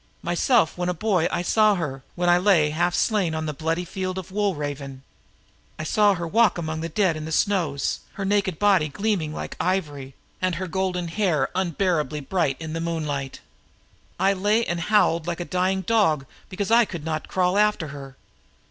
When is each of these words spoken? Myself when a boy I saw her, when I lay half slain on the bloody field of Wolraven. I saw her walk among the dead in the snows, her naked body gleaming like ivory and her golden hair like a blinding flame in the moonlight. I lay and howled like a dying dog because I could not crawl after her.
Myself 0.23 0.79
when 0.79 0.89
a 0.89 0.95
boy 0.95 1.27
I 1.31 1.43
saw 1.43 1.75
her, 1.75 2.01
when 2.15 2.27
I 2.27 2.39
lay 2.39 2.71
half 2.71 2.95
slain 2.95 3.35
on 3.35 3.45
the 3.45 3.53
bloody 3.53 3.85
field 3.85 4.17
of 4.17 4.31
Wolraven. 4.31 5.03
I 5.77 5.83
saw 5.83 6.15
her 6.15 6.27
walk 6.27 6.57
among 6.57 6.81
the 6.81 6.89
dead 6.89 7.15
in 7.15 7.25
the 7.25 7.31
snows, 7.31 7.99
her 8.13 8.25
naked 8.25 8.57
body 8.57 8.89
gleaming 8.89 9.31
like 9.31 9.55
ivory 9.59 10.15
and 10.41 10.55
her 10.55 10.65
golden 10.65 11.07
hair 11.09 11.41
like 11.41 11.49
a 11.49 11.53
blinding 11.77 12.25
flame 12.25 12.55
in 12.59 12.73
the 12.73 12.81
moonlight. 12.81 13.41
I 14.19 14.33
lay 14.33 14.65
and 14.65 14.79
howled 14.79 15.27
like 15.27 15.39
a 15.39 15.45
dying 15.45 15.81
dog 15.81 16.25
because 16.49 16.71
I 16.71 16.83
could 16.83 17.05
not 17.05 17.27
crawl 17.27 17.55
after 17.55 17.89
her. 17.89 18.15